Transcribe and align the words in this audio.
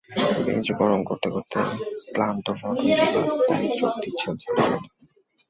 Bench 0.45 0.67
গরম 0.71 1.01
করতে 1.03 1.27
করতে 1.29 1.57
ক্লান্ত 2.13 2.45
রডওয়েল 2.53 2.99
এবার 3.07 3.25
তাই 3.47 3.65
যোগ 3.79 3.93
দিয়েছেন 4.01 4.33
সান্ডারল্যান্ডে। 4.37 4.89